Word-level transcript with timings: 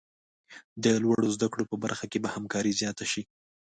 د 0.83 0.85
لوړو 1.03 1.27
زده 1.35 1.47
کړو 1.51 1.63
په 1.71 1.75
برخه 1.83 2.05
کې 2.11 2.17
به 2.23 2.29
همکاري 2.35 2.71
زیاته 2.79 3.05
شي. 3.11 3.21